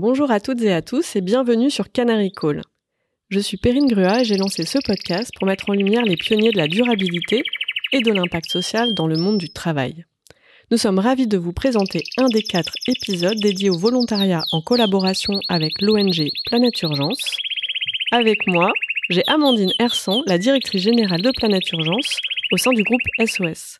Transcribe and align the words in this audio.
Bonjour 0.00 0.30
à 0.30 0.40
toutes 0.40 0.62
et 0.62 0.72
à 0.72 0.80
tous 0.80 1.14
et 1.14 1.20
bienvenue 1.20 1.70
sur 1.70 1.92
Canary 1.92 2.32
Call. 2.32 2.62
Je 3.28 3.38
suis 3.38 3.58
Perrine 3.58 3.86
Grua 3.86 4.22
et 4.22 4.24
j'ai 4.24 4.38
lancé 4.38 4.64
ce 4.64 4.78
podcast 4.82 5.30
pour 5.36 5.46
mettre 5.46 5.68
en 5.68 5.74
lumière 5.74 6.06
les 6.06 6.16
pionniers 6.16 6.52
de 6.52 6.56
la 6.56 6.68
durabilité 6.68 7.42
et 7.92 8.00
de 8.00 8.10
l'impact 8.10 8.50
social 8.50 8.94
dans 8.94 9.06
le 9.06 9.18
monde 9.18 9.36
du 9.36 9.50
travail. 9.50 10.06
Nous 10.70 10.78
sommes 10.78 10.98
ravis 10.98 11.26
de 11.26 11.36
vous 11.36 11.52
présenter 11.52 12.02
un 12.16 12.28
des 12.30 12.40
quatre 12.40 12.72
épisodes 12.88 13.38
dédiés 13.40 13.68
au 13.68 13.76
volontariat 13.76 14.40
en 14.52 14.62
collaboration 14.62 15.38
avec 15.50 15.82
l'ONG 15.82 16.30
Planète 16.46 16.80
Urgence. 16.80 17.36
Avec 18.10 18.46
moi, 18.46 18.72
j'ai 19.10 19.22
Amandine 19.26 19.74
Hersan, 19.78 20.22
la 20.24 20.38
directrice 20.38 20.80
générale 20.80 21.20
de 21.20 21.30
Planète 21.30 21.70
Urgence 21.72 22.20
au 22.52 22.56
sein 22.56 22.72
du 22.72 22.84
groupe 22.84 23.02
SOS. 23.22 23.76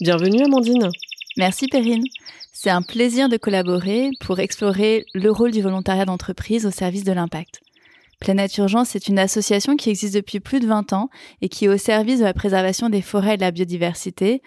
Bienvenue 0.00 0.42
Amandine. 0.42 0.90
Merci 1.36 1.68
Perrine. 1.68 2.02
C'est 2.64 2.70
un 2.70 2.80
plaisir 2.80 3.28
de 3.28 3.36
collaborer 3.36 4.08
pour 4.20 4.40
explorer 4.40 5.04
le 5.12 5.30
rôle 5.30 5.50
du 5.50 5.60
volontariat 5.60 6.06
d'entreprise 6.06 6.64
au 6.64 6.70
service 6.70 7.04
de 7.04 7.12
l'impact. 7.12 7.60
Planète 8.20 8.56
Urgence 8.56 8.96
est 8.96 9.06
une 9.06 9.18
association 9.18 9.76
qui 9.76 9.90
existe 9.90 10.14
depuis 10.14 10.40
plus 10.40 10.60
de 10.60 10.66
20 10.66 10.94
ans 10.94 11.10
et 11.42 11.50
qui 11.50 11.66
est 11.66 11.68
au 11.68 11.76
service 11.76 12.20
de 12.20 12.24
la 12.24 12.32
préservation 12.32 12.88
des 12.88 13.02
forêts 13.02 13.34
et 13.34 13.36
de 13.36 13.42
la 13.42 13.50
biodiversité. 13.50 14.40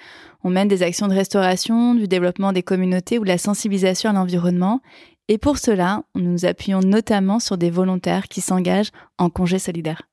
On 0.44 0.50
mène 0.50 0.68
des 0.68 0.82
actions 0.82 1.08
de 1.08 1.14
restauration, 1.14 1.94
du 1.94 2.08
développement 2.08 2.54
des 2.54 2.64
communautés 2.64 3.20
ou 3.20 3.24
de 3.24 3.28
la 3.28 3.38
sensibilisation 3.38 4.10
à 4.10 4.14
l'environnement. 4.14 4.82
Et 5.28 5.38
pour 5.38 5.60
cela, 5.60 6.02
nous 6.16 6.32
nous 6.32 6.46
appuyons 6.46 6.80
notamment 6.80 7.40
sur 7.40 7.56
des 7.56 7.70
volontaires 7.70 8.30
qui 8.30 8.42
s'engagent 8.42 8.94
en 9.20 9.30
congé 9.30 9.60
solidaire. 9.60 10.10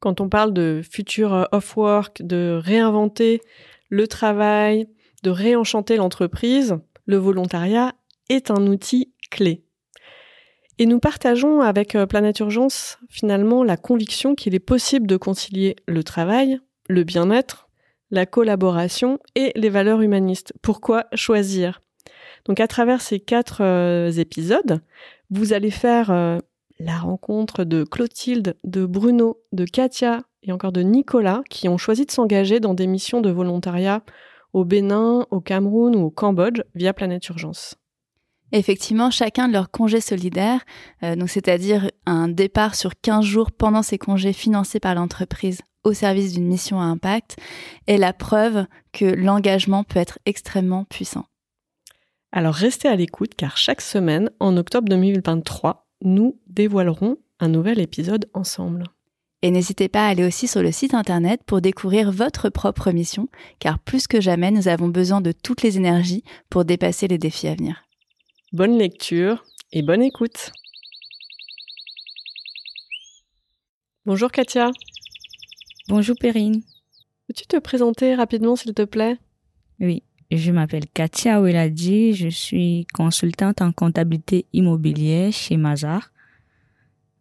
Quand 0.00 0.22
on 0.22 0.30
parle 0.30 0.54
de 0.54 0.80
futur 0.90 1.48
off-work, 1.52 2.22
de 2.22 2.58
réinventer 2.64 3.42
le 3.90 4.08
travail, 4.08 4.86
de 5.22 5.28
réenchanter 5.28 5.96
l'entreprise, 5.96 6.78
le 7.06 7.16
volontariat 7.16 7.94
est 8.28 8.50
un 8.50 8.66
outil 8.66 9.12
clé. 9.30 9.64
Et 10.78 10.86
nous 10.86 10.98
partageons 10.98 11.60
avec 11.60 11.94
euh, 11.94 12.06
Planète 12.06 12.40
Urgence 12.40 12.98
finalement 13.08 13.62
la 13.62 13.76
conviction 13.76 14.34
qu'il 14.34 14.54
est 14.54 14.60
possible 14.60 15.06
de 15.06 15.16
concilier 15.16 15.76
le 15.86 16.02
travail, 16.02 16.58
le 16.88 17.04
bien-être, 17.04 17.68
la 18.10 18.26
collaboration 18.26 19.18
et 19.34 19.52
les 19.54 19.68
valeurs 19.68 20.02
humanistes. 20.02 20.52
Pourquoi 20.62 21.04
choisir? 21.14 21.80
Donc 22.44 22.60
à 22.60 22.66
travers 22.66 23.00
ces 23.00 23.20
quatre 23.20 23.62
euh, 23.62 24.10
épisodes, 24.10 24.80
vous 25.30 25.52
allez 25.52 25.70
faire 25.70 26.10
euh, 26.10 26.38
la 26.80 26.98
rencontre 26.98 27.64
de 27.64 27.84
Clotilde, 27.84 28.56
de 28.64 28.84
Bruno, 28.84 29.40
de 29.52 29.64
Katia 29.64 30.22
et 30.42 30.52
encore 30.52 30.72
de 30.72 30.82
Nicolas 30.82 31.42
qui 31.48 31.68
ont 31.68 31.78
choisi 31.78 32.04
de 32.04 32.10
s'engager 32.10 32.60
dans 32.60 32.74
des 32.74 32.86
missions 32.86 33.20
de 33.20 33.30
volontariat 33.30 34.02
au 34.54 34.64
Bénin, 34.64 35.26
au 35.30 35.40
Cameroun 35.40 35.94
ou 35.94 36.04
au 36.04 36.10
Cambodge 36.10 36.62
via 36.74 36.94
Planète 36.94 37.28
Urgence. 37.28 37.74
Effectivement, 38.52 39.10
chacun 39.10 39.48
de 39.48 39.52
leurs 39.52 39.70
congés 39.70 40.00
solidaires, 40.00 40.64
euh, 41.02 41.16
donc 41.16 41.28
c'est-à-dire 41.28 41.90
un 42.06 42.28
départ 42.28 42.76
sur 42.76 42.92
15 43.00 43.24
jours 43.24 43.50
pendant 43.50 43.82
ces 43.82 43.98
congés 43.98 44.32
financés 44.32 44.80
par 44.80 44.94
l'entreprise 44.94 45.60
au 45.82 45.92
service 45.92 46.32
d'une 46.32 46.46
mission 46.46 46.80
à 46.80 46.84
impact, 46.84 47.36
est 47.86 47.98
la 47.98 48.14
preuve 48.14 48.64
que 48.92 49.04
l'engagement 49.04 49.84
peut 49.84 49.98
être 49.98 50.18
extrêmement 50.24 50.84
puissant. 50.84 51.26
Alors 52.32 52.54
restez 52.54 52.88
à 52.88 52.96
l'écoute 52.96 53.34
car 53.36 53.56
chaque 53.56 53.82
semaine, 53.82 54.30
en 54.40 54.56
octobre 54.56 54.88
2023, 54.88 55.86
nous 56.02 56.40
dévoilerons 56.46 57.18
un 57.40 57.48
nouvel 57.48 57.80
épisode 57.80 58.30
ensemble. 58.32 58.84
Et 59.44 59.50
n'hésitez 59.50 59.90
pas 59.90 60.06
à 60.06 60.08
aller 60.08 60.24
aussi 60.24 60.48
sur 60.48 60.62
le 60.62 60.72
site 60.72 60.94
internet 60.94 61.42
pour 61.44 61.60
découvrir 61.60 62.10
votre 62.10 62.48
propre 62.48 62.92
mission, 62.92 63.28
car 63.58 63.78
plus 63.78 64.06
que 64.06 64.18
jamais, 64.18 64.50
nous 64.50 64.68
avons 64.68 64.88
besoin 64.88 65.20
de 65.20 65.32
toutes 65.32 65.60
les 65.60 65.76
énergies 65.76 66.24
pour 66.48 66.64
dépasser 66.64 67.08
les 67.08 67.18
défis 67.18 67.48
à 67.48 67.54
venir. 67.54 67.84
Bonne 68.54 68.78
lecture 68.78 69.44
et 69.70 69.82
bonne 69.82 70.00
écoute. 70.00 70.50
Bonjour 74.06 74.32
Katia. 74.32 74.70
Bonjour 75.90 76.16
Perrine. 76.18 76.62
Peux-tu 77.28 77.44
te 77.44 77.58
présenter 77.58 78.14
rapidement 78.14 78.56
s'il 78.56 78.72
te 78.72 78.80
plaît? 78.80 79.18
Oui, 79.78 80.04
je 80.30 80.52
m'appelle 80.52 80.86
Katia 80.86 81.42
Oueladi, 81.42 82.14
je 82.14 82.28
suis 82.28 82.86
consultante 82.94 83.60
en 83.60 83.72
comptabilité 83.72 84.46
immobilière 84.54 85.34
chez 85.34 85.58
Mazar 85.58 86.12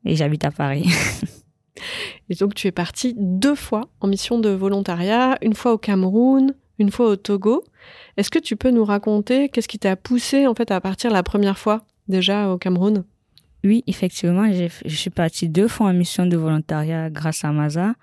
et 0.05 0.15
j'habite 0.15 0.45
à 0.45 0.51
Paris. 0.51 0.87
et 2.29 2.35
donc 2.35 2.55
tu 2.55 2.67
es 2.67 2.71
partie 2.71 3.15
deux 3.17 3.55
fois 3.55 3.89
en 4.01 4.07
mission 4.07 4.39
de 4.39 4.49
volontariat, 4.49 5.37
une 5.41 5.53
fois 5.53 5.73
au 5.73 5.77
Cameroun, 5.77 6.53
une 6.79 6.91
fois 6.91 7.09
au 7.09 7.15
Togo. 7.15 7.63
Est-ce 8.17 8.29
que 8.29 8.39
tu 8.39 8.55
peux 8.55 8.71
nous 8.71 8.85
raconter 8.85 9.49
qu'est-ce 9.49 9.67
qui 9.67 9.79
t'a 9.79 9.95
poussé 9.95 10.47
en 10.47 10.55
fait 10.55 10.71
à 10.71 10.81
partir 10.81 11.11
la 11.11 11.23
première 11.23 11.57
fois 11.57 11.81
déjà 12.07 12.49
au 12.49 12.57
Cameroun? 12.57 13.03
Oui, 13.63 13.83
effectivement, 13.87 14.45
je 14.51 14.95
suis 14.95 15.09
partie 15.09 15.47
deux 15.47 15.69
fois 15.69 15.87
en 15.87 15.93
mission 15.93 16.25
de 16.25 16.35
volontariat 16.35 17.09
grâce 17.09 17.45
à 17.45 17.51
Maza. 17.51 17.93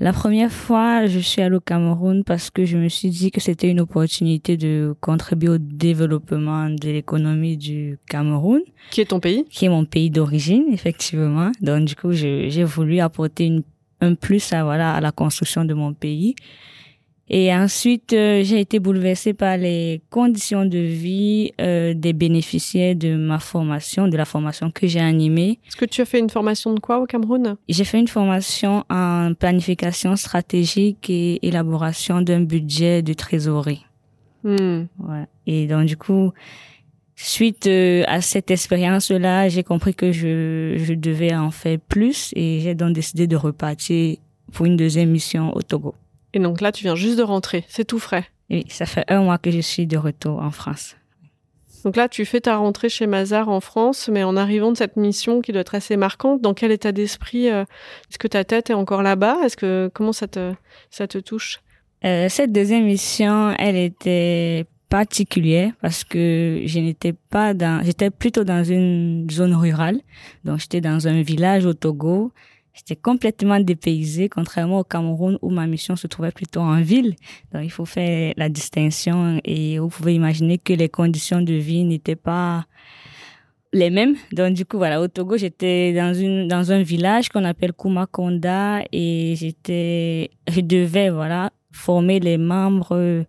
La 0.00 0.12
première 0.12 0.52
fois, 0.52 1.06
je 1.06 1.18
suis 1.18 1.42
allée 1.42 1.56
au 1.56 1.60
Cameroun 1.60 2.22
parce 2.22 2.50
que 2.50 2.64
je 2.64 2.78
me 2.78 2.88
suis 2.88 3.10
dit 3.10 3.32
que 3.32 3.40
c'était 3.40 3.68
une 3.68 3.80
opportunité 3.80 4.56
de 4.56 4.94
contribuer 5.00 5.48
au 5.48 5.58
développement 5.58 6.70
de 6.70 6.88
l'économie 6.88 7.56
du 7.56 7.98
Cameroun. 8.08 8.60
Qui 8.92 9.00
est 9.00 9.06
ton 9.06 9.18
pays? 9.18 9.44
Qui 9.50 9.64
est 9.64 9.68
mon 9.68 9.84
pays 9.84 10.08
d'origine, 10.08 10.66
effectivement. 10.70 11.50
Donc, 11.60 11.86
du 11.86 11.96
coup, 11.96 12.12
j'ai 12.12 12.62
voulu 12.62 13.00
apporter 13.00 13.46
une, 13.46 13.64
un 14.00 14.14
plus 14.14 14.52
à, 14.52 14.62
voilà, 14.62 14.94
à 14.94 15.00
la 15.00 15.10
construction 15.10 15.64
de 15.64 15.74
mon 15.74 15.92
pays. 15.94 16.36
Et 17.30 17.54
ensuite, 17.54 18.12
euh, 18.14 18.42
j'ai 18.42 18.60
été 18.60 18.78
bouleversée 18.78 19.34
par 19.34 19.56
les 19.58 20.00
conditions 20.10 20.64
de 20.64 20.78
vie 20.78 21.52
euh, 21.60 21.92
des 21.94 22.14
bénéficiaires 22.14 22.96
de 22.96 23.16
ma 23.16 23.38
formation, 23.38 24.08
de 24.08 24.16
la 24.16 24.24
formation 24.24 24.70
que 24.70 24.86
j'ai 24.86 25.00
animée. 25.00 25.58
Est-ce 25.66 25.76
que 25.76 25.84
tu 25.84 26.00
as 26.00 26.06
fait 26.06 26.18
une 26.18 26.30
formation 26.30 26.72
de 26.72 26.80
quoi 26.80 27.00
au 27.00 27.06
Cameroun? 27.06 27.56
J'ai 27.68 27.84
fait 27.84 28.00
une 28.00 28.08
formation 28.08 28.84
en 28.88 29.34
planification 29.38 30.16
stratégique 30.16 31.10
et 31.10 31.46
élaboration 31.46 32.22
d'un 32.22 32.40
budget 32.40 33.02
de 33.02 33.12
trésorerie. 33.12 33.84
Hmm. 34.42 34.84
Ouais. 34.98 35.26
Et 35.46 35.66
donc, 35.66 35.84
du 35.84 35.98
coup, 35.98 36.32
suite 37.14 37.66
euh, 37.66 38.04
à 38.06 38.22
cette 38.22 38.50
expérience-là, 38.50 39.50
j'ai 39.50 39.64
compris 39.64 39.94
que 39.94 40.12
je, 40.12 40.76
je 40.78 40.94
devais 40.94 41.34
en 41.34 41.50
faire 41.50 41.78
plus 41.88 42.32
et 42.36 42.60
j'ai 42.60 42.74
donc 42.74 42.94
décidé 42.94 43.26
de 43.26 43.36
repartir 43.36 44.16
pour 44.52 44.64
une 44.64 44.78
deuxième 44.78 45.10
mission 45.10 45.54
au 45.54 45.60
Togo. 45.60 45.94
Et 46.34 46.38
donc 46.38 46.60
là, 46.60 46.72
tu 46.72 46.84
viens 46.84 46.94
juste 46.94 47.18
de 47.18 47.22
rentrer, 47.22 47.64
c'est 47.68 47.84
tout 47.84 47.98
frais. 47.98 48.26
Oui, 48.50 48.64
ça 48.68 48.86
fait 48.86 49.04
un 49.08 49.22
mois 49.22 49.38
que 49.38 49.50
je 49.50 49.60
suis 49.60 49.86
de 49.86 49.96
retour 49.96 50.40
en 50.40 50.50
France. 50.50 50.96
Donc 51.84 51.96
là, 51.96 52.08
tu 52.08 52.24
fais 52.24 52.40
ta 52.40 52.56
rentrée 52.56 52.88
chez 52.88 53.06
Mazar 53.06 53.48
en 53.48 53.60
France, 53.60 54.08
mais 54.12 54.24
en 54.24 54.36
arrivant 54.36 54.72
de 54.72 54.76
cette 54.76 54.96
mission 54.96 55.40
qui 55.40 55.52
doit 55.52 55.60
être 55.60 55.74
assez 55.74 55.96
marquante, 55.96 56.40
dans 56.40 56.54
quel 56.54 56.72
état 56.72 56.92
d'esprit 56.92 57.48
euh, 57.48 57.62
Est-ce 58.10 58.18
que 58.18 58.28
ta 58.28 58.44
tête 58.44 58.70
est 58.70 58.74
encore 58.74 59.02
là-bas? 59.02 59.38
Est-ce 59.44 59.56
que 59.56 59.90
comment 59.94 60.12
ça 60.12 60.26
te 60.26 60.52
ça 60.90 61.06
te 61.06 61.18
touche? 61.18 61.60
Euh, 62.04 62.28
Cette 62.28 62.52
deuxième 62.52 62.84
mission, 62.84 63.54
elle 63.58 63.76
était 63.76 64.66
particulière 64.88 65.72
parce 65.80 66.02
que 66.02 66.62
je 66.64 66.78
n'étais 66.78 67.12
pas 67.12 67.54
dans, 67.54 67.84
j'étais 67.84 68.10
plutôt 68.10 68.44
dans 68.44 68.64
une 68.64 69.28
zone 69.30 69.54
rurale, 69.54 70.00
donc 70.44 70.60
j'étais 70.60 70.80
dans 70.80 71.06
un 71.06 71.20
village 71.22 71.66
au 71.66 71.74
Togo 71.74 72.32
J'étais 72.78 72.94
complètement 72.94 73.58
dépaysée, 73.58 74.28
contrairement 74.28 74.78
au 74.78 74.84
Cameroun 74.84 75.36
où 75.42 75.50
ma 75.50 75.66
mission 75.66 75.96
se 75.96 76.06
trouvait 76.06 76.30
plutôt 76.30 76.60
en 76.60 76.80
ville. 76.80 77.16
Donc, 77.52 77.64
il 77.64 77.72
faut 77.72 77.84
faire 77.84 78.34
la 78.36 78.48
distinction 78.48 79.40
et 79.44 79.80
vous 79.80 79.88
pouvez 79.88 80.14
imaginer 80.14 80.58
que 80.58 80.72
les 80.72 80.88
conditions 80.88 81.42
de 81.42 81.54
vie 81.54 81.82
n'étaient 81.82 82.14
pas 82.14 82.66
les 83.72 83.90
mêmes. 83.90 84.14
Donc, 84.32 84.54
du 84.54 84.64
coup, 84.64 84.76
voilà, 84.76 85.00
au 85.00 85.08
Togo, 85.08 85.36
j'étais 85.36 85.92
dans 85.92 86.14
une, 86.14 86.46
dans 86.46 86.70
un 86.70 86.82
village 86.82 87.30
qu'on 87.30 87.44
appelle 87.44 87.72
Kumakonda 87.72 88.84
et 88.92 89.34
j'étais, 89.36 90.30
je 90.48 90.60
devais, 90.60 91.10
voilà, 91.10 91.50
former 91.72 92.20
les 92.20 92.38
membres 92.38 93.24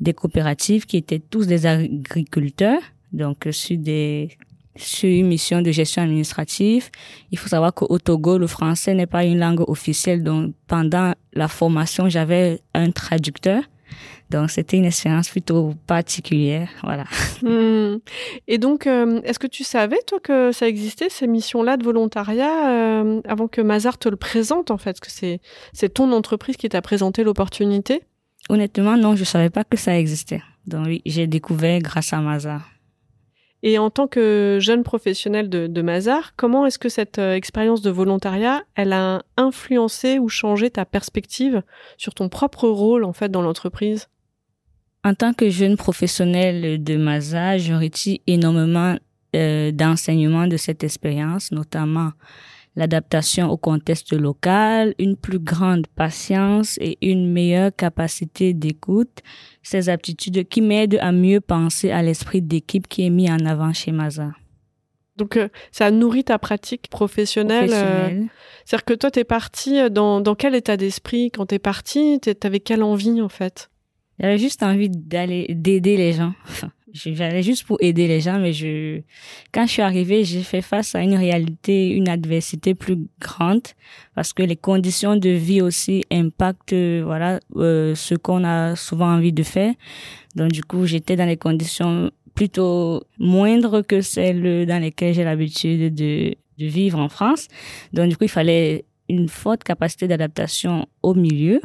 des 0.00 0.14
coopératives 0.14 0.86
qui 0.86 0.96
étaient 0.96 1.18
tous 1.20 1.46
des 1.46 1.66
agriculteurs. 1.66 2.80
Donc, 3.12 3.46
sur 3.50 3.76
des 3.76 4.30
sur 4.76 5.08
une 5.08 5.26
mission 5.26 5.62
de 5.62 5.70
gestion 5.70 6.02
administrative. 6.02 6.90
Il 7.30 7.38
faut 7.38 7.48
savoir 7.48 7.74
qu'au 7.74 7.98
Togo, 7.98 8.38
le 8.38 8.46
français 8.46 8.94
n'est 8.94 9.06
pas 9.06 9.24
une 9.24 9.38
langue 9.38 9.68
officielle. 9.68 10.22
Donc, 10.22 10.54
pendant 10.66 11.12
la 11.32 11.48
formation, 11.48 12.08
j'avais 12.08 12.60
un 12.74 12.90
traducteur. 12.90 13.62
Donc, 14.30 14.50
c'était 14.50 14.76
une 14.76 14.84
expérience 14.84 15.28
plutôt 15.28 15.74
particulière. 15.86 16.68
Voilà. 16.82 17.04
Hmm. 17.42 17.98
Et 18.48 18.56
donc, 18.56 18.86
euh, 18.86 19.20
est-ce 19.22 19.38
que 19.38 19.46
tu 19.46 19.62
savais, 19.62 19.98
toi, 20.06 20.18
que 20.20 20.52
ça 20.52 20.66
existait, 20.66 21.10
ces 21.10 21.26
missions-là 21.26 21.76
de 21.76 21.84
volontariat, 21.84 22.70
euh, 22.70 23.20
avant 23.28 23.46
que 23.46 23.60
Mazar 23.60 23.98
te 23.98 24.08
le 24.08 24.16
présente, 24.16 24.70
en 24.70 24.78
fait? 24.78 24.98
Que 25.00 25.10
c'est, 25.10 25.40
c'est 25.74 25.90
ton 25.92 26.10
entreprise 26.12 26.56
qui 26.56 26.68
t'a 26.70 26.80
présenté 26.80 27.24
l'opportunité 27.24 28.02
Honnêtement, 28.48 28.96
non, 28.96 29.16
je 29.16 29.24
savais 29.24 29.50
pas 29.50 29.64
que 29.64 29.76
ça 29.76 29.98
existait. 29.98 30.40
Donc, 30.66 30.86
oui, 30.86 31.02
j'ai 31.04 31.26
découvert 31.26 31.78
grâce 31.80 32.14
à 32.14 32.20
Mazar. 32.20 32.62
Et 33.68 33.78
en 33.78 33.90
tant 33.90 34.06
que 34.06 34.58
jeune 34.60 34.84
professionnel 34.84 35.50
de, 35.50 35.82
Mazar, 35.82 36.36
comment 36.36 36.66
est-ce 36.66 36.78
que 36.78 36.88
cette 36.88 37.18
euh, 37.18 37.34
expérience 37.34 37.82
de 37.82 37.90
volontariat, 37.90 38.62
elle 38.76 38.92
a 38.92 39.24
influencé 39.36 40.20
ou 40.20 40.28
changé 40.28 40.70
ta 40.70 40.84
perspective 40.84 41.64
sur 41.98 42.14
ton 42.14 42.28
propre 42.28 42.68
rôle 42.68 43.02
en 43.02 43.12
fait 43.12 43.28
dans 43.28 43.42
l'entreprise? 43.42 44.06
En 45.02 45.14
tant 45.14 45.32
que 45.32 45.50
jeune 45.50 45.76
professionnel 45.76 46.84
de 46.84 46.96
Mazar, 46.96 47.54
retire 47.80 48.20
énormément 48.28 48.94
euh, 49.34 49.72
d'enseignement 49.72 50.46
de 50.46 50.56
cette 50.56 50.84
expérience, 50.84 51.50
notamment 51.50 52.12
l'adaptation 52.76 53.50
au 53.50 53.56
contexte 53.56 54.12
local, 54.12 54.94
une 54.98 55.16
plus 55.16 55.38
grande 55.38 55.86
patience 55.88 56.78
et 56.80 56.98
une 57.00 57.32
meilleure 57.32 57.74
capacité 57.74 58.52
d'écoute, 58.54 59.22
ces 59.62 59.88
aptitudes 59.88 60.46
qui 60.48 60.60
m'aident 60.60 60.98
à 61.00 61.10
mieux 61.10 61.40
penser 61.40 61.90
à 61.90 62.02
l'esprit 62.02 62.42
d'équipe 62.42 62.86
qui 62.86 63.06
est 63.06 63.10
mis 63.10 63.30
en 63.30 63.44
avant 63.46 63.72
chez 63.72 63.92
Maza. 63.92 64.32
Donc 65.16 65.36
euh, 65.36 65.48
ça 65.72 65.90
nourrit 65.90 66.24
ta 66.24 66.38
pratique 66.38 66.88
professionnelle. 66.88 67.70
Euh, 67.72 68.24
c'est-à-dire 68.64 68.84
que 68.84 68.94
toi, 68.94 69.10
tu 69.10 69.20
es 69.20 69.24
parti 69.24 69.80
euh, 69.80 69.88
dans, 69.88 70.20
dans 70.20 70.34
quel 70.34 70.54
état 70.54 70.76
d'esprit 70.76 71.30
quand 71.30 71.46
tu 71.46 71.54
es 71.54 71.58
parti 71.58 72.20
Tu 72.20 72.34
avais 72.42 72.60
quelle 72.60 72.82
envie 72.82 73.22
en 73.22 73.30
fait? 73.30 73.70
J'avais 74.20 74.38
juste 74.38 74.62
envie 74.62 74.90
d'aller 74.90 75.46
d'aider 75.50 75.96
les 75.96 76.12
gens. 76.12 76.34
J'allais 76.96 77.42
juste 77.42 77.64
pour 77.64 77.78
aider 77.80 78.08
les 78.08 78.20
gens, 78.20 78.38
mais 78.38 78.52
je, 78.52 79.00
quand 79.52 79.66
je 79.66 79.72
suis 79.72 79.82
arrivée, 79.82 80.24
j'ai 80.24 80.42
fait 80.42 80.62
face 80.62 80.94
à 80.94 81.02
une 81.02 81.14
réalité, 81.14 81.90
une 81.90 82.08
adversité 82.08 82.74
plus 82.74 82.98
grande, 83.20 83.62
parce 84.14 84.32
que 84.32 84.42
les 84.42 84.56
conditions 84.56 85.16
de 85.16 85.30
vie 85.30 85.60
aussi 85.60 86.04
impactent, 86.10 86.74
voilà, 87.04 87.40
ce 87.54 88.14
qu'on 88.14 88.44
a 88.44 88.76
souvent 88.76 89.08
envie 89.08 89.32
de 89.32 89.42
faire. 89.42 89.74
Donc 90.34 90.52
du 90.52 90.62
coup, 90.62 90.86
j'étais 90.86 91.16
dans 91.16 91.26
les 91.26 91.36
conditions 91.36 92.10
plutôt 92.34 93.02
moindres 93.18 93.84
que 93.84 94.00
celles 94.00 94.66
dans 94.66 94.80
lesquelles 94.80 95.14
j'ai 95.14 95.24
l'habitude 95.24 95.94
de, 95.94 96.34
de 96.58 96.66
vivre 96.66 96.98
en 96.98 97.08
France. 97.08 97.48
Donc, 97.92 98.08
du 98.08 98.16
coup, 98.16 98.24
il 98.24 98.30
fallait 98.30 98.84
une 99.08 99.28
forte 99.28 99.64
capacité 99.64 100.06
d'adaptation 100.08 100.86
au 101.02 101.14
milieu. 101.14 101.60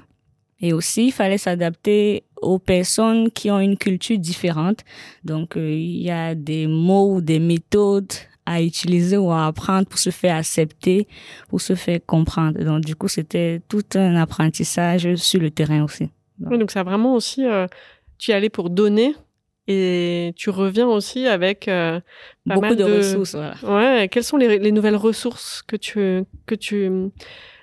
Et 0.60 0.74
aussi, 0.74 1.08
il 1.08 1.12
fallait 1.12 1.38
s'adapter 1.38 2.24
aux 2.42 2.60
personnes 2.60 3.32
qui 3.32 3.50
ont 3.52 3.60
une 3.60 3.78
culture 3.78 4.18
différente. 4.18 4.80
Donc, 5.24 5.56
euh, 5.56 5.72
il 5.72 6.02
y 6.02 6.12
a 6.12 6.36
des 6.36 6.68
mots 6.68 7.16
ou 7.16 7.22
des 7.22 7.40
méthodes 7.40 8.12
à 8.46 8.62
utiliser 8.62 9.18
ou 9.18 9.32
à 9.32 9.46
apprendre 9.46 9.88
pour 9.88 10.00
se 10.00 10.10
faire 10.10 10.36
accepter, 10.36 11.08
pour 11.50 11.62
se 11.62 11.76
faire 11.76 12.00
comprendre. 12.06 12.64
Donc, 12.64 12.84
du 12.84 12.96
coup, 12.96 13.08
c'était 13.08 13.62
tout 13.70 13.84
un 13.96 14.16
apprentissage 14.16 15.16
sur 15.16 15.40
le 15.40 15.52
terrain 15.52 15.84
aussi. 15.84 16.10
Donc, 16.40 16.52
oui, 16.52 16.58
donc 16.58 16.72
ça 16.72 16.84
vraiment 16.84 17.16
aussi, 17.16 17.46
euh, 17.46 17.68
tu 18.18 18.32
es 18.32 18.34
allé 18.34 18.50
pour 18.50 18.72
donner 18.72 19.16
et 19.68 20.34
tu 20.36 20.50
reviens 20.50 20.88
aussi 20.88 21.28
avec 21.28 21.68
euh, 21.68 22.00
beaucoup 22.46 22.74
de, 22.74 22.84
ressources. 22.84 23.36
Ouais. 23.64 24.10
Quelles 24.12 24.24
sont 24.24 24.38
les, 24.38 24.72
nouvelles 24.72 24.96
ressources 24.96 25.62
que 25.62 25.76
tu 25.76 26.24
que 26.48 26.56
tu 26.56 26.90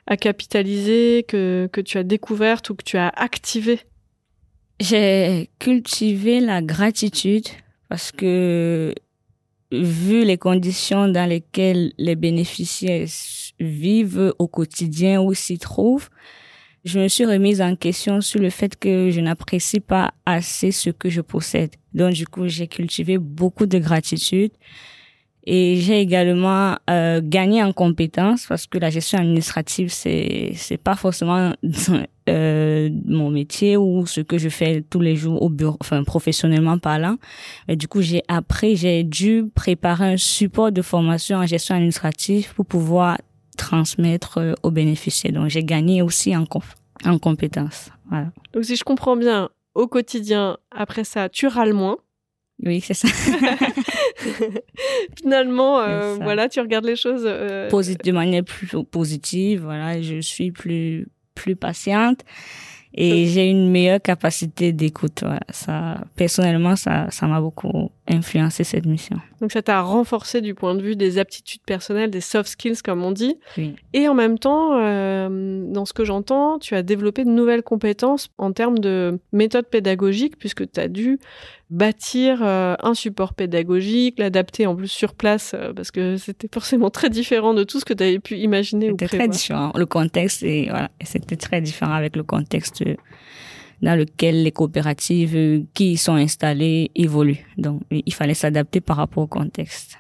as 0.07 0.17
capitalisées, 0.17 1.25
que 1.27 1.69
que 1.73 1.81
tu 1.81 1.99
as 1.99 2.05
découvertes 2.05 2.71
ou 2.71 2.77
que 2.77 2.85
tu 2.85 2.97
as 2.97 3.09
activées 3.09 3.81
J'ai 4.81 5.51
cultivé 5.59 6.41
la 6.41 6.63
gratitude 6.63 7.47
parce 7.89 8.13
que 8.13 8.95
vu 9.73 10.25
les 10.25 10.39
conditions 10.39 11.09
dans 11.09 11.29
lesquelles 11.29 11.93
les 11.99 12.15
bénéficiaires 12.15 13.09
vivent 13.59 14.35
au 14.39 14.47
quotidien 14.47 15.21
ou 15.21 15.35
s'y 15.35 15.59
trouvent, 15.59 16.09
je 16.85 17.01
me 17.01 17.09
suis 17.09 17.25
remise 17.25 17.61
en 17.61 17.75
question 17.75 18.21
sur 18.21 18.41
le 18.41 18.51
fait 18.51 18.77
que 18.77 19.11
je 19.11 19.21
n'apprécie 19.21 19.81
pas 19.81 20.15
assez 20.25 20.71
ce 20.71 20.91
que 20.91 21.11
je 21.11 21.23
possède. 21.23 21.73
Donc 21.93 22.15
du 22.15 22.27
coup, 22.27 22.47
j'ai 22.47 22.69
cultivé 22.69 23.19
beaucoup 23.19 23.67
de 23.67 23.79
gratitude 23.79 24.53
et 25.51 25.77
j'ai 25.77 25.99
également 26.01 26.77
euh, 26.91 27.23
gagné 27.25 27.63
en 27.63 27.73
compétences 27.73 28.45
parce 28.47 28.67
que 28.67 28.77
la 28.77 28.91
gestion 28.91 29.19
administrative 29.19 29.89
c'est 29.89 30.53
c'est 30.55 30.77
pas 30.77 30.95
forcément 30.95 31.55
euh, 32.29 32.91
mon 33.07 33.31
métier 33.31 33.79
ou 33.79 34.05
ce 34.05 34.21
que 34.21 34.37
je 34.37 34.51
fais 34.51 34.85
tous 34.91 35.01
les 35.01 35.17
jours 35.17 35.41
au 35.41 35.49
bureau, 35.49 35.79
enfin 35.81 36.05
professionnellement 36.05 36.77
parlant. 36.77 37.17
Et 37.67 37.77
du 37.77 37.89
coup, 37.89 38.03
j'ai 38.03 38.23
appris, 38.29 38.77
j'ai 38.77 39.05
dû 39.05 39.47
préparer 39.55 40.13
un 40.13 40.17
support 40.19 40.71
de 40.71 40.83
formation 40.83 41.39
en 41.39 41.47
gestion 41.47 41.77
administrative 41.77 42.53
pour 42.55 42.67
pouvoir 42.67 43.17
transmettre 43.57 44.39
euh, 44.39 44.53
aux 44.63 44.71
bénéficiaires. 44.71 45.33
Donc, 45.33 45.49
j'ai 45.49 45.65
gagné 45.65 46.03
aussi 46.03 46.37
en, 46.37 46.45
en 47.07 47.19
compétences. 47.19 47.89
Voilà. 48.11 48.27
Donc, 48.53 48.67
si 48.67 48.77
je 48.77 48.85
comprends 48.85 49.17
bien, 49.17 49.49
au 49.75 49.87
quotidien, 49.87 50.59
après 50.71 51.05
ça, 51.05 51.31
tu 51.31 51.47
râles 51.47 51.73
moins. 51.73 51.97
Oui, 52.65 52.81
c'est 52.81 52.95
ça. 52.95 53.09
Finalement, 55.23 55.81
euh, 55.81 56.17
voilà, 56.21 56.49
tu 56.49 56.61
regardes 56.61 56.87
les 56.87 56.97
choses 56.97 57.23
euh, 57.25 57.71
de 57.71 58.13
manière 58.13 58.43
plus 58.43 58.69
positive. 58.85 59.63
Voilà, 59.63 60.03
je 60.03 60.21
suis 60.21 60.51
plus 60.51 61.07
plus 61.35 61.55
patiente 61.55 62.25
et 62.95 63.27
j'ai 63.27 63.49
une 63.49 63.71
meilleure 63.71 64.03
capacité 64.03 64.73
d'écoute. 64.73 65.23
Ça, 65.51 65.99
personnellement, 66.17 66.75
ça, 66.75 67.07
ça 67.11 67.29
m'a 67.29 67.41
beaucoup 67.41 67.93
influencé 68.09 68.65
cette 68.65 68.87
mission. 68.87 69.17
Donc 69.41 69.53
ça 69.53 69.63
t'a 69.63 69.81
renforcé 69.83 70.41
du 70.41 70.55
point 70.55 70.75
de 70.75 70.83
vue 70.83 70.97
des 70.97 71.19
aptitudes 71.19 71.63
personnelles, 71.67 72.11
des 72.11 72.21
soft 72.21 72.49
skills 72.51 72.83
comme 72.83 73.05
on 73.05 73.13
dit. 73.13 73.39
Et 73.93 74.09
en 74.09 74.15
même 74.15 74.39
temps, 74.39 74.79
euh, 74.79 75.63
dans 75.73 75.85
ce 75.85 75.93
que 75.93 76.05
j'entends, 76.05 76.59
tu 76.59 76.75
as 76.75 76.83
développé 76.83 77.25
de 77.25 77.31
nouvelles 77.31 77.63
compétences 77.63 78.31
en 78.39 78.53
termes 78.53 78.79
de 78.79 79.21
méthode 79.33 79.67
pédagogique 79.67 80.39
puisque 80.39 80.71
tu 80.71 80.81
as 80.81 80.89
dû 80.89 81.19
bâtir 81.71 82.41
euh, 82.43 82.77
un 82.83 82.95
support 82.95 83.35
pédagogique, 83.35 84.19
l'adapter 84.19 84.67
en 84.67 84.75
plus 84.75 84.89
sur 84.89 85.15
place 85.15 85.53
euh, 85.55 85.73
parce 85.75 85.91
que 85.91 86.17
c'était 86.17 86.49
forcément 86.53 86.89
très 86.89 87.11
différent 87.11 87.53
de 87.53 87.63
tout 87.63 87.79
ce 87.79 87.85
que 87.85 87.93
tu 87.93 88.03
avais 88.03 88.19
pu 88.19 88.37
imaginer 88.37 88.89
C'était 88.89 89.07
très 89.07 89.29
différent. 89.29 89.73
Le 89.75 89.87
contexte 89.87 90.43
et 90.43 90.69
voilà, 90.71 90.91
c'était 91.05 91.37
très 91.37 91.61
différent 91.61 91.93
avec 91.93 92.17
le 92.17 92.23
contexte 92.23 92.83
dans 93.83 93.97
lequel 93.97 94.43
les 94.43 94.53
coopératives 94.53 95.65
qui 95.75 95.93
y 95.93 95.97
sont 95.97 96.15
installées 96.15 96.91
évoluent. 96.95 97.47
Donc, 97.57 97.83
il 97.91 98.13
fallait 98.13 98.35
s'adapter 98.35 98.81
par 98.81 98.97
rapport 98.97 99.23
au 99.23 99.27
contexte. 99.27 99.99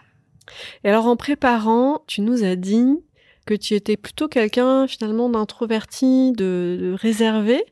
Et 0.84 0.88
alors, 0.88 1.06
en 1.06 1.16
préparant, 1.16 2.02
tu 2.06 2.20
nous 2.20 2.44
as 2.44 2.56
dit 2.56 2.98
que 3.46 3.54
tu 3.54 3.74
étais 3.74 3.96
plutôt 3.96 4.28
quelqu'un 4.28 4.86
finalement 4.86 5.28
d'introverti, 5.30 6.32
de, 6.32 6.94
réservé, 6.98 7.64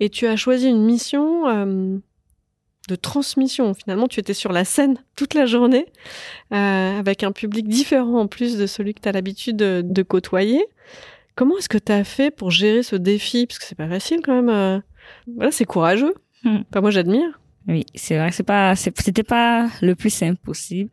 et 0.00 0.08
tu 0.08 0.26
as 0.26 0.36
choisi 0.36 0.68
une 0.68 0.84
mission 0.84 1.48
euh, 1.48 1.98
de 2.88 2.96
transmission. 2.96 3.74
Finalement, 3.74 4.08
tu 4.08 4.20
étais 4.20 4.34
sur 4.34 4.52
la 4.52 4.64
scène 4.64 4.98
toute 5.14 5.34
la 5.34 5.46
journée, 5.46 5.86
euh, 6.52 6.98
avec 6.98 7.22
un 7.22 7.32
public 7.32 7.68
différent 7.68 8.20
en 8.20 8.26
plus 8.26 8.58
de 8.58 8.66
celui 8.66 8.94
que 8.94 9.00
tu 9.00 9.08
as 9.08 9.12
l'habitude 9.12 9.56
de, 9.56 10.02
côtoyer. 10.02 10.64
Comment 11.36 11.58
est-ce 11.58 11.68
que 11.68 11.78
tu 11.78 11.92
as 11.92 12.04
fait 12.04 12.30
pour 12.30 12.50
gérer 12.50 12.82
ce 12.82 12.96
défi? 12.96 13.46
Parce 13.46 13.58
que 13.58 13.64
c'est 13.64 13.74
pas 13.74 13.88
facile 13.88 14.20
quand 14.22 14.34
même. 14.34 14.50
Euh, 14.50 14.80
voilà, 15.34 15.50
c'est 15.50 15.64
courageux. 15.64 16.14
Hmm. 16.44 16.62
moi, 16.74 16.90
j'admire. 16.90 17.40
Oui, 17.66 17.86
c'est 17.94 18.18
vrai, 18.18 18.30
c'est 18.30 18.42
pas, 18.42 18.76
c'était 18.76 19.22
pas 19.22 19.68
le 19.80 19.94
plus 19.94 20.10
simple 20.10 20.38
possible. 20.42 20.90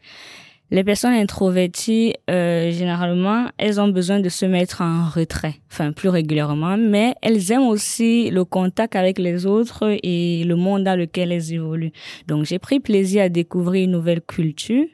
Les 0.74 0.86
personnes 0.86 1.12
introverties, 1.12 2.14
euh, 2.30 2.72
généralement, 2.72 3.50
elles 3.58 3.82
ont 3.82 3.90
besoin 3.90 4.22
de 4.22 4.30
se 4.30 4.46
mettre 4.46 4.80
en 4.82 5.10
retrait, 5.10 5.56
enfin 5.70 5.92
plus 5.92 6.08
régulièrement, 6.08 6.78
mais 6.78 7.14
elles 7.22 7.52
aiment 7.52 7.68
aussi 7.68 8.32
le 8.32 8.46
contact 8.46 8.96
avec 8.96 9.20
les 9.20 9.46
autres 9.46 9.98
et 10.02 10.46
le 10.46 10.56
monde 10.56 10.86
dans 10.86 10.98
lequel 10.98 11.34
elles 11.34 11.52
évoluent. 11.52 11.92
Donc, 12.30 12.46
j'ai 12.46 12.58
pris 12.58 12.80
plaisir 12.80 13.24
à 13.24 13.30
découvrir 13.30 13.84
une 13.84 13.92
nouvelle 13.92 14.22
culture. 14.22 14.86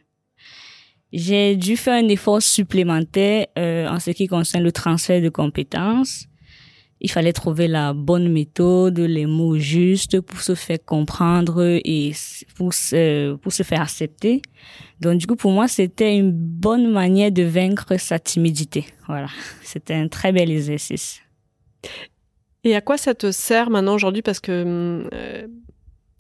J'ai 1.14 1.56
dû 1.56 1.78
faire 1.78 2.04
un 2.04 2.08
effort 2.08 2.42
supplémentaire 2.42 3.46
euh, 3.60 3.88
en 3.88 4.00
ce 4.00 4.10
qui 4.10 4.26
concerne 4.26 4.64
le 4.64 4.72
transfert 4.72 5.22
de 5.22 5.30
compétences 5.30 6.26
il 7.00 7.12
fallait 7.12 7.34
trouver 7.34 7.68
la 7.68 7.94
bonne 7.94 8.32
méthode, 8.32 9.00
les 9.00 9.26
mots 9.26 9.58
justes 9.58 10.20
pour 10.20 10.42
se 10.42 10.56
faire 10.56 10.80
comprendre 10.84 11.80
et 11.84 12.12
pour 12.56 12.74
se, 12.74 13.36
pour 13.36 13.52
se 13.52 13.64
faire 13.64 13.82
accepter. 13.82 14.42
Donc 15.00 15.20
du 15.20 15.28
coup, 15.28 15.36
pour 15.36 15.52
moi, 15.52 15.68
c'était 15.68 16.18
une 16.18 16.32
bonne 16.32 16.92
manière 16.92 17.32
de 17.32 17.44
vaincre 17.44 18.00
sa 18.00 18.18
timidité. 18.18 18.86
Voilà, 19.08 19.28
c'était 19.62 19.94
un 19.94 20.08
très 20.08 20.32
bel 20.32 20.50
exercice. 20.50 21.22
Et 22.64 22.76
à 22.76 22.82
quoi 22.82 22.98
ça 22.98 23.14
te 23.14 23.32
sert 23.32 23.70
maintenant 23.70 23.94
aujourd'hui? 23.94 24.24
Parce 24.24 24.40
que 24.40 25.08
euh, 25.14 25.48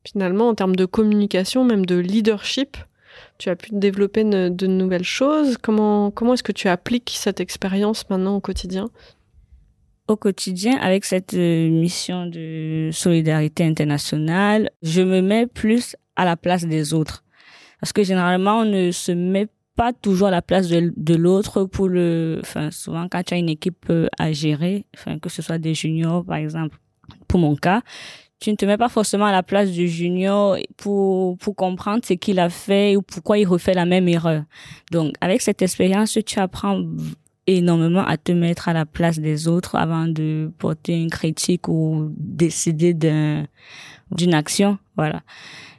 finalement, 0.07 0.49
en 0.49 0.55
termes 0.55 0.75
de 0.75 0.85
communication, 0.85 1.65
même 1.65 1.85
de 1.85 1.95
leadership, 1.95 2.77
tu 3.39 3.49
as 3.49 3.55
pu 3.55 3.69
développer 3.71 4.23
de 4.23 4.67
nouvelles 4.67 5.03
choses. 5.03 5.57
Comment, 5.57 6.11
comment 6.11 6.35
est-ce 6.35 6.43
que 6.43 6.51
tu 6.51 6.67
appliques 6.67 7.13
cette 7.15 7.39
expérience 7.39 8.09
maintenant 8.09 8.35
au 8.35 8.39
quotidien? 8.39 8.89
Au 10.07 10.15
quotidien 10.15 10.77
avec 10.77 11.05
cette 11.05 11.33
euh, 11.33 11.69
mission 11.69 12.25
de 12.25 12.89
solidarité 12.91 13.63
internationale, 13.63 14.69
je 14.81 15.01
me 15.01 15.21
mets 15.21 15.47
plus 15.47 15.95
à 16.15 16.25
la 16.25 16.37
place 16.37 16.65
des 16.65 16.93
autres. 16.93 17.23
Parce 17.79 17.93
que 17.93 18.03
généralement, 18.03 18.59
on 18.59 18.65
ne 18.65 18.91
se 18.91 19.11
met 19.11 19.47
pas 19.75 19.93
toujours 19.93 20.29
à 20.29 20.31
la 20.31 20.41
place 20.41 20.67
de, 20.69 21.15
l'autre 21.15 21.65
pour 21.65 21.87
le, 21.87 22.39
enfin, 22.41 22.71
souvent 22.71 23.07
quand 23.07 23.21
tu 23.23 23.35
as 23.35 23.37
une 23.37 23.49
équipe 23.49 23.85
euh, 23.89 24.07
à 24.17 24.31
gérer, 24.31 24.85
enfin, 24.95 25.19
que 25.19 25.29
ce 25.29 25.41
soit 25.41 25.59
des 25.59 25.75
juniors, 25.75 26.25
par 26.25 26.37
exemple, 26.37 26.77
pour 27.27 27.39
mon 27.39 27.55
cas, 27.55 27.81
tu 28.39 28.51
ne 28.51 28.55
te 28.55 28.65
mets 28.65 28.77
pas 28.77 28.89
forcément 28.89 29.25
à 29.25 29.31
la 29.31 29.43
place 29.43 29.71
du 29.71 29.87
junior 29.87 30.57
pour, 30.77 31.37
pour 31.37 31.55
comprendre 31.55 32.03
ce 32.03 32.13
qu'il 32.13 32.39
a 32.39 32.49
fait 32.49 32.95
ou 32.95 33.01
pourquoi 33.01 33.37
il 33.37 33.45
refait 33.45 33.73
la 33.73 33.85
même 33.85 34.07
erreur. 34.07 34.43
Donc, 34.91 35.13
avec 35.21 35.41
cette 35.41 35.61
expérience, 35.61 36.17
tu 36.25 36.39
apprends 36.39 36.83
énormément 37.47 38.05
à 38.05 38.17
te 38.17 38.31
mettre 38.31 38.67
à 38.67 38.73
la 38.73 38.85
place 38.85 39.19
des 39.19 39.47
autres 39.47 39.75
avant 39.75 40.07
de 40.07 40.51
porter 40.57 41.01
une 41.01 41.09
critique 41.09 41.67
ou 41.67 42.13
décider 42.17 42.93
d'un 42.93 43.45
d'une 44.11 44.33
action, 44.33 44.77
voilà 44.97 45.21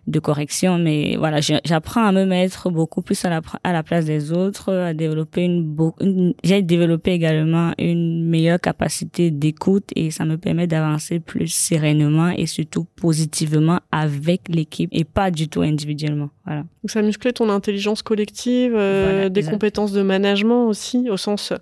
de 0.08 0.18
correction, 0.20 0.78
mais 0.78 1.16
voilà, 1.16 1.40
j'apprends 1.40 2.04
à 2.04 2.12
me 2.12 2.24
mettre 2.24 2.70
beaucoup 2.70 3.02
plus 3.02 3.22
à 3.24 3.28
la, 3.28 3.40
à 3.62 3.72
la 3.72 3.82
place 3.82 4.06
des 4.06 4.32
autres, 4.32 4.72
à 4.72 4.94
développer 4.94 5.44
une, 5.44 5.76
une 6.00 6.34
j'ai 6.42 6.62
développé 6.62 7.12
également 7.12 7.72
une 7.78 8.26
meilleure 8.26 8.60
capacité 8.60 9.30
d'écoute 9.30 9.84
et 9.94 10.10
ça 10.10 10.24
me 10.24 10.38
permet 10.38 10.66
d'avancer 10.66 11.20
plus 11.20 11.48
sereinement 11.48 12.30
et 12.30 12.46
surtout 12.46 12.84
positivement 12.96 13.80
avec 13.92 14.48
l'équipe 14.48 14.88
et 14.92 15.04
pas 15.04 15.30
du 15.30 15.48
tout 15.48 15.60
individuellement. 15.60 16.30
Voilà. 16.46 16.60
Donc 16.60 16.90
ça 16.90 17.00
a 17.00 17.02
musclé 17.02 17.32
ton 17.32 17.50
intelligence 17.50 18.02
collective, 18.02 18.74
euh, 18.74 19.28
des 19.28 19.42
compétences 19.42 19.92
de 19.92 20.02
management 20.02 20.66
aussi, 20.66 21.10
au 21.10 21.18
sens 21.18 21.52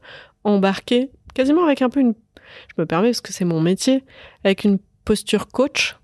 embarqué, 0.44 1.10
quasiment 1.34 1.64
avec 1.64 1.82
un 1.82 1.90
peu 1.90 1.98
une, 1.98 2.14
je 2.68 2.80
me 2.80 2.86
permets 2.86 3.08
parce 3.08 3.20
que 3.20 3.32
c'est 3.32 3.44
mon 3.44 3.60
métier, 3.60 4.04
avec 4.44 4.62
une 4.62 4.78
posture 5.04 5.48
coach 5.48 5.96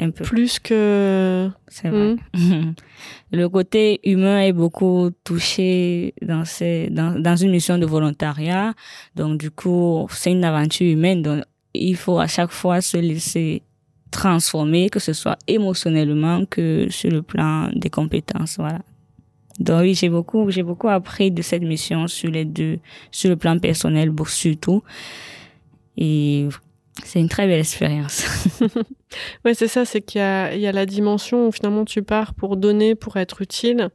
un 0.00 0.10
peu. 0.10 0.24
Plus 0.24 0.58
que. 0.58 1.50
C'est 1.68 1.88
vrai. 1.88 2.16
Hmm. 2.34 2.72
Le 3.32 3.48
côté 3.48 4.00
humain 4.08 4.40
est 4.40 4.52
beaucoup 4.52 5.10
touché 5.24 6.14
dans, 6.22 6.44
ces, 6.44 6.88
dans, 6.90 7.18
dans 7.20 7.36
une 7.36 7.50
mission 7.50 7.78
de 7.78 7.86
volontariat. 7.86 8.74
Donc, 9.16 9.38
du 9.38 9.50
coup, 9.50 10.06
c'est 10.10 10.32
une 10.32 10.44
aventure 10.44 10.86
humaine. 10.86 11.22
Donc, 11.22 11.44
il 11.74 11.96
faut 11.96 12.18
à 12.18 12.26
chaque 12.26 12.50
fois 12.50 12.80
se 12.80 12.96
laisser 12.96 13.62
transformer, 14.10 14.88
que 14.90 15.00
ce 15.00 15.12
soit 15.12 15.36
émotionnellement 15.48 16.44
que 16.46 16.86
sur 16.88 17.10
le 17.10 17.22
plan 17.22 17.70
des 17.74 17.90
compétences. 17.90 18.56
Voilà. 18.58 18.80
Donc 19.60 19.82
oui, 19.82 19.94
j'ai 19.94 20.08
beaucoup, 20.08 20.50
j'ai 20.50 20.62
beaucoup 20.62 20.88
appris 20.88 21.30
de 21.30 21.42
cette 21.42 21.62
mission 21.62 22.06
sur 22.08 22.30
les 22.30 22.44
deux, 22.44 22.78
sur 23.10 23.30
le 23.30 23.36
plan 23.36 23.58
personnel, 23.58 24.12
surtout. 24.26 24.82
Et 25.96 26.48
c'est 27.02 27.18
une 27.18 27.28
très 27.28 27.46
belle 27.46 27.60
expérience. 27.60 28.24
ouais, 29.44 29.54
c'est 29.54 29.68
ça, 29.68 29.84
c'est 29.84 30.00
qu'il 30.00 30.20
y 30.20 30.22
a, 30.22 30.54
il 30.54 30.60
y 30.60 30.66
a 30.66 30.72
la 30.72 30.86
dimension 30.86 31.48
où 31.48 31.52
finalement 31.52 31.84
tu 31.84 32.02
pars 32.02 32.34
pour 32.34 32.56
donner, 32.56 32.94
pour 32.94 33.16
être 33.16 33.42
utile. 33.42 33.90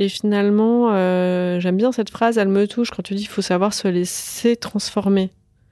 Et 0.00 0.08
finalement, 0.08 0.92
euh, 0.92 1.60
j'aime 1.60 1.76
bien 1.76 1.92
cette 1.92 2.10
phrase, 2.10 2.36
elle 2.36 2.48
me 2.48 2.66
touche 2.66 2.90
quand 2.90 3.02
tu 3.02 3.14
dis 3.14 3.22
qu'il 3.22 3.30
faut 3.30 3.42
savoir 3.42 3.72
se 3.72 3.86
laisser 3.86 4.56
transformer, 4.56 5.30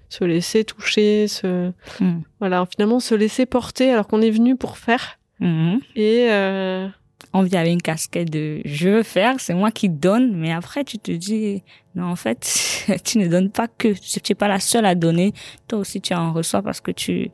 se 0.09 0.25
laisser 0.25 0.65
toucher, 0.65 1.27
se... 1.27 1.73
Hmm. 1.99 2.21
Voilà, 2.39 2.65
finalement 2.71 3.01
se 3.01 3.17
laisser 3.17 3.47
porter 3.47 3.91
alors 3.91 4.07
qu'on 4.07 4.23
est 4.23 4.31
venu 4.31 4.57
pour 4.57 4.79
faire. 4.79 5.19
Hmm. 5.41 5.79
Et 5.97 6.29
euh, 6.31 6.87
on 7.33 7.43
vient 7.43 7.61
avec 7.61 7.73
une 7.73 7.83
casquette 7.83 8.31
de 8.31 8.61
je 8.65 8.89
veux 8.89 9.03
faire, 9.03 9.41
c'est 9.41 9.55
moi 9.55 9.71
qui 9.71 9.89
donne, 9.89 10.37
mais 10.37 10.53
après 10.53 10.85
tu 10.85 10.99
te 10.99 11.13
dis 11.13 11.63
non 11.95 12.05
en 12.05 12.17
fait 12.17 12.41
tu 13.05 13.19
ne 13.19 13.29
donnes 13.29 13.51
pas 13.51 13.69
que 13.69 13.89
tu 13.93 14.21
n'es 14.29 14.35
pas 14.35 14.49
la 14.49 14.61
seule 14.61 14.87
à 14.87 14.95
donner, 14.95 15.33
toi 15.69 15.81
aussi 15.81 16.01
tu 16.01 16.15
en 16.15 16.33
reçois 16.33 16.63
parce 16.63 16.81
que 16.81 16.91
tu 16.91 17.31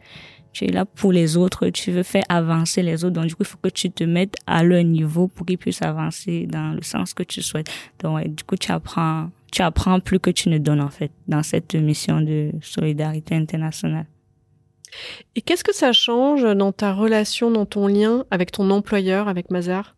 tu 0.53 0.65
es 0.65 0.69
là 0.69 0.85
pour 0.85 1.13
les 1.13 1.37
autres, 1.37 1.69
tu 1.69 1.93
veux 1.93 2.03
faire 2.03 2.25
avancer 2.29 2.83
les 2.83 3.05
autres, 3.05 3.15
donc 3.15 3.27
du 3.27 3.35
coup 3.35 3.43
il 3.43 3.49
faut 3.49 3.59
que 3.63 3.69
tu 3.69 3.91
te 3.91 4.05
mettes 4.05 4.35
à 4.47 4.63
leur 4.63 4.83
niveau 4.83 5.29
pour 5.29 5.47
qu'ils 5.47 5.59
puissent 5.59 5.83
avancer 5.83 6.47
dans 6.47 6.75
le 6.75 6.83
sens 6.83 7.15
que 7.15 7.23
tu 7.23 7.43
souhaites. 7.43 7.71
Donc 8.01 8.27
du 8.29 8.45
coup 8.45 8.57
tu 8.57 8.73
apprends 8.73 9.31
tu 9.53 9.63
apprends 9.63 10.01
plus 10.01 10.21
que 10.21 10.31
tu 10.31 10.49
ne 10.49 10.59
donnes 10.59 10.81
en 10.81 10.91
fait 10.91 11.11
dans 11.27 11.43
cette 11.43 11.75
mission 11.75 12.21
de 12.21 12.53
solidarité 12.61 13.35
internationale. 13.35 14.07
Et 15.37 15.43
qu'est-ce 15.43 15.65
que 15.65 15.75
ça 15.75 15.93
change 15.93 16.43
dans 16.43 16.73
ta 16.73 16.93
relation, 16.93 17.51
dans 17.51 17.67
ton 17.67 17.87
lien 17.87 18.25
avec 18.31 18.53
ton 18.53 18.71
employeur, 18.71 19.29
avec 19.29 19.51
Mazar? 19.51 19.95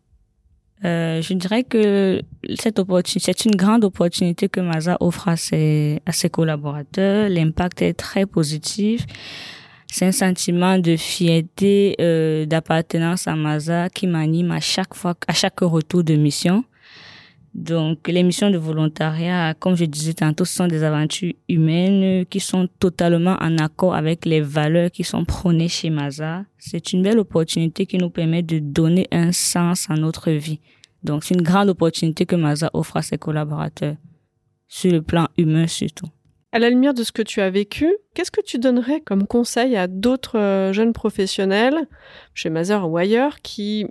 Euh, 0.83 1.21
je 1.21 1.33
dirais 1.33 1.63
que 1.63 2.21
cette 2.55 2.79
opportunité, 2.79 3.33
c'est 3.37 3.45
une 3.45 3.55
grande 3.55 3.83
opportunité 3.83 4.49
que 4.49 4.59
Mazar 4.59 4.97
offre 4.99 5.27
à 5.27 5.37
ses, 5.37 6.01
à 6.05 6.11
ses 6.11 6.29
collaborateurs. 6.29 7.29
L'impact 7.29 7.83
est 7.83 7.93
très 7.93 8.25
positif. 8.25 9.05
C'est 9.87 10.05
un 10.05 10.11
sentiment 10.11 10.79
de 10.79 10.95
fierté, 10.95 11.95
euh, 11.99 12.45
d'appartenance 12.45 13.27
à 13.27 13.35
Mazar 13.35 13.89
qui 13.91 14.07
m'anime 14.07 14.51
à 14.51 14.59
chaque 14.59 14.95
fois, 14.95 15.13
à 15.27 15.33
chaque 15.33 15.59
retour 15.59 16.03
de 16.03 16.15
mission. 16.15 16.63
Donc, 17.53 18.07
les 18.07 18.23
missions 18.23 18.49
de 18.49 18.57
volontariat, 18.57 19.53
comme 19.53 19.75
je 19.75 19.83
disais 19.83 20.13
tantôt, 20.13 20.45
sont 20.45 20.67
des 20.67 20.83
aventures 20.83 21.33
humaines 21.49 22.25
qui 22.25 22.39
sont 22.39 22.69
totalement 22.79 23.35
en 23.41 23.57
accord 23.57 23.93
avec 23.93 24.25
les 24.25 24.39
valeurs 24.39 24.89
qui 24.89 25.03
sont 25.03 25.25
prônées 25.25 25.67
chez 25.67 25.89
Maza. 25.89 26.45
C'est 26.57 26.93
une 26.93 27.03
belle 27.03 27.19
opportunité 27.19 27.85
qui 27.85 27.97
nous 27.97 28.09
permet 28.09 28.41
de 28.41 28.59
donner 28.59 29.07
un 29.11 29.33
sens 29.33 29.89
à 29.89 29.95
notre 29.95 30.31
vie. 30.31 30.59
Donc, 31.03 31.25
c'est 31.25 31.33
une 31.33 31.41
grande 31.41 31.69
opportunité 31.69 32.25
que 32.25 32.37
Maza 32.37 32.69
offre 32.73 32.95
à 32.97 33.01
ses 33.01 33.17
collaborateurs, 33.17 33.95
sur 34.69 34.91
le 34.93 35.01
plan 35.01 35.27
humain 35.37 35.67
surtout. 35.67 36.07
À 36.53 36.59
la 36.59 36.69
lumière 36.69 36.93
de 36.93 37.03
ce 37.03 37.11
que 37.11 37.21
tu 37.21 37.41
as 37.41 37.49
vécu, 37.49 37.93
qu'est-ce 38.13 38.31
que 38.31 38.41
tu 38.41 38.59
donnerais 38.59 39.01
comme 39.01 39.25
conseil 39.25 39.75
à 39.75 39.87
d'autres 39.87 40.37
euh, 40.37 40.73
jeunes 40.73 40.93
professionnels, 40.93 41.87
chez 42.33 42.49
Maza 42.49 42.85
ou 42.85 42.97
ailleurs, 42.97 43.39
qui 43.41 43.87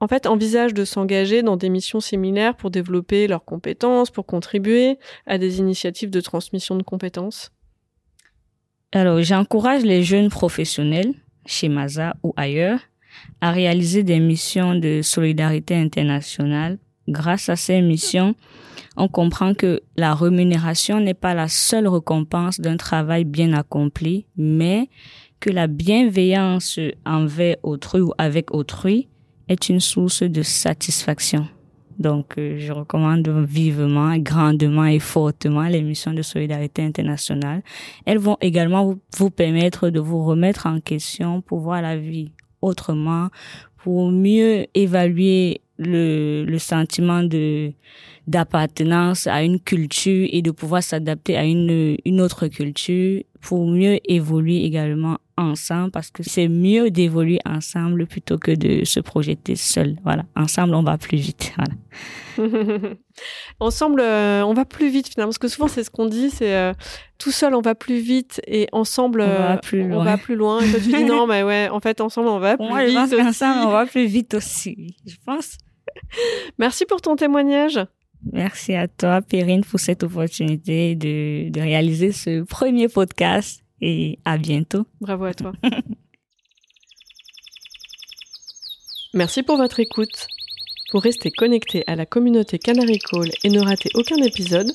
en 0.00 0.08
fait, 0.08 0.26
envisagent 0.26 0.74
de 0.74 0.84
s'engager 0.84 1.42
dans 1.42 1.56
des 1.56 1.70
missions 1.70 2.00
similaires 2.00 2.56
pour 2.56 2.70
développer 2.70 3.26
leurs 3.26 3.44
compétences, 3.44 4.10
pour 4.10 4.26
contribuer 4.26 4.98
à 5.26 5.38
des 5.38 5.58
initiatives 5.58 6.10
de 6.10 6.20
transmission 6.20 6.76
de 6.76 6.82
compétences 6.82 7.50
Alors, 8.92 9.22
j'encourage 9.22 9.82
les 9.82 10.02
jeunes 10.02 10.28
professionnels, 10.28 11.14
chez 11.46 11.68
Maza 11.68 12.14
ou 12.22 12.34
ailleurs, 12.36 12.80
à 13.40 13.50
réaliser 13.52 14.02
des 14.02 14.20
missions 14.20 14.74
de 14.74 15.00
solidarité 15.02 15.74
internationale. 15.74 16.78
Grâce 17.08 17.48
à 17.48 17.56
ces 17.56 17.80
missions, 17.80 18.34
on 18.96 19.08
comprend 19.08 19.54
que 19.54 19.80
la 19.96 20.14
rémunération 20.14 21.00
n'est 21.00 21.14
pas 21.14 21.34
la 21.34 21.48
seule 21.48 21.86
récompense 21.86 22.60
d'un 22.60 22.76
travail 22.76 23.24
bien 23.24 23.52
accompli, 23.54 24.26
mais 24.36 24.88
que 25.40 25.50
la 25.50 25.66
bienveillance 25.66 26.80
envers 27.04 27.56
autrui 27.62 28.00
ou 28.00 28.12
avec 28.18 28.52
autrui 28.52 29.08
est 29.48 29.68
une 29.68 29.80
source 29.80 30.22
de 30.22 30.42
satisfaction. 30.42 31.46
Donc, 31.98 32.34
euh, 32.36 32.56
je 32.58 32.72
recommande 32.72 33.26
vivement, 33.28 34.16
grandement 34.18 34.84
et 34.84 34.98
fortement 34.98 35.66
les 35.66 35.82
missions 35.82 36.12
de 36.12 36.22
solidarité 36.22 36.82
internationale. 36.82 37.62
Elles 38.04 38.18
vont 38.18 38.36
également 38.40 38.96
vous, 39.16 39.30
permettre 39.30 39.88
de 39.88 40.00
vous 40.00 40.24
remettre 40.24 40.66
en 40.66 40.80
question 40.80 41.40
pour 41.40 41.60
voir 41.60 41.80
la 41.80 41.96
vie 41.96 42.32
autrement, 42.60 43.28
pour 43.82 44.10
mieux 44.10 44.66
évaluer 44.74 45.62
le, 45.78 46.44
le 46.44 46.58
sentiment 46.58 47.22
de 47.22 47.72
d'appartenance 48.26 49.28
à 49.28 49.44
une 49.44 49.60
culture 49.60 50.28
et 50.32 50.42
de 50.42 50.50
pouvoir 50.50 50.82
s'adapter 50.82 51.36
à 51.36 51.44
une, 51.44 51.96
une 52.04 52.20
autre 52.20 52.48
culture 52.48 53.22
pour 53.40 53.68
mieux 53.68 54.00
évoluer 54.10 54.64
également 54.64 55.18
ensemble 55.36 55.90
parce 55.90 56.10
que 56.10 56.22
c'est 56.22 56.48
mieux 56.48 56.90
d'évoluer 56.90 57.40
ensemble 57.44 58.06
plutôt 58.06 58.38
que 58.38 58.50
de 58.50 58.84
se 58.84 59.00
projeter 59.00 59.56
seul. 59.56 59.96
Voilà, 60.02 60.24
ensemble 60.34 60.74
on 60.74 60.82
va 60.82 60.98
plus 60.98 61.18
vite. 61.18 61.52
Voilà. 61.56 61.74
ensemble 63.60 64.00
euh, 64.00 64.42
on 64.44 64.52
va 64.52 64.64
plus 64.64 64.90
vite 64.90 65.08
finalement 65.08 65.30
parce 65.30 65.38
que 65.38 65.48
souvent 65.48 65.68
c'est 65.68 65.84
ce 65.84 65.90
qu'on 65.90 66.06
dit, 66.06 66.30
c'est 66.30 66.54
euh, 66.54 66.72
tout 67.18 67.30
seul 67.30 67.54
on 67.54 67.60
va 67.60 67.74
plus 67.74 67.98
vite 67.98 68.40
et 68.46 68.68
ensemble 68.72 69.20
on 69.20 69.26
va 69.26 69.54
euh, 69.54 69.56
plus 69.58 69.86
loin. 69.86 70.00
On 70.00 70.04
va 70.04 70.18
plus 70.18 70.36
loin. 70.36 70.60
Et 70.60 70.70
toi 70.70 70.80
tu 70.80 70.88
dis 70.88 71.04
non 71.04 71.26
mais 71.26 71.42
ouais 71.42 71.68
en 71.70 71.80
fait 71.80 72.00
ensemble 72.00 72.28
on 72.28 72.38
va 72.38 72.56
plus 72.56 72.66
Moi, 72.66 72.84
vite. 72.84 73.10
Je 73.10 73.20
ensemble 73.20 73.66
on 73.66 73.70
va 73.70 73.86
plus 73.86 74.06
vite 74.06 74.34
aussi. 74.34 74.96
Je 75.06 75.16
pense. 75.24 75.58
Merci 76.58 76.84
pour 76.86 77.00
ton 77.00 77.16
témoignage. 77.16 77.80
Merci 78.32 78.74
à 78.74 78.88
toi, 78.88 79.20
Perrine, 79.20 79.62
pour 79.62 79.78
cette 79.78 80.02
opportunité 80.02 80.96
de, 80.96 81.48
de 81.50 81.60
réaliser 81.60 82.10
ce 82.10 82.42
premier 82.42 82.88
podcast 82.88 83.62
et 83.80 84.18
à 84.24 84.38
bientôt. 84.38 84.86
Bravo 85.00 85.24
à 85.24 85.34
toi. 85.34 85.52
Merci 89.14 89.42
pour 89.42 89.56
votre 89.56 89.80
écoute. 89.80 90.26
Pour 90.90 91.02
rester 91.02 91.30
connecté 91.30 91.82
à 91.86 91.96
la 91.96 92.06
communauté 92.06 92.58
Canary 92.58 92.98
Call 92.98 93.30
et 93.42 93.50
ne 93.50 93.60
rater 93.60 93.90
aucun 93.94 94.18
épisode, 94.18 94.70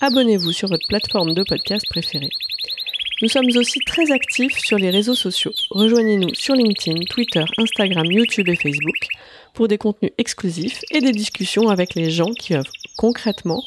abonnez-vous 0.00 0.52
sur 0.52 0.68
votre 0.68 0.86
plateforme 0.86 1.34
de 1.34 1.42
podcast 1.42 1.84
préférée. 1.88 2.30
Nous 3.20 3.28
sommes 3.28 3.48
aussi 3.56 3.80
très 3.80 4.12
actifs 4.12 4.58
sur 4.58 4.78
les 4.78 4.90
réseaux 4.90 5.16
sociaux. 5.16 5.50
Rejoignez-nous 5.70 6.34
sur 6.34 6.54
LinkedIn, 6.54 7.00
Twitter, 7.10 7.44
Instagram, 7.56 8.06
YouTube 8.06 8.48
et 8.48 8.54
Facebook 8.54 9.08
pour 9.54 9.66
des 9.66 9.78
contenus 9.78 10.12
exclusifs 10.18 10.82
et 10.92 11.00
des 11.00 11.10
discussions 11.10 11.68
avec 11.68 11.96
les 11.96 12.10
gens 12.10 12.30
qui 12.30 12.54
œuvrent 12.54 12.70
concrètement 12.96 13.62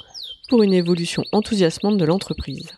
pour 0.48 0.64
une 0.64 0.74
évolution 0.74 1.24
enthousiasmante 1.34 1.98
de 1.98 2.06
l'entreprise. 2.06 2.72